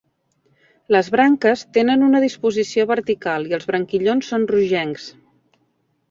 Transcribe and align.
Les 0.93 1.09
branques 1.15 1.63
tenen 1.77 2.05
una 2.07 2.21
disposició 2.23 2.85
vertical 2.91 3.45
i 3.51 3.53
els 3.59 3.67
branquillons 3.73 4.31
són 4.33 4.47
rogencs. 4.53 5.05